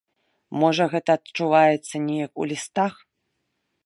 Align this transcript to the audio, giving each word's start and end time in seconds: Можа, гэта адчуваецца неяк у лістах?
Можа, 0.61 0.87
гэта 0.93 1.15
адчуваецца 1.19 1.95
неяк 2.09 2.33
у 2.45 2.51
лістах? 2.53 2.93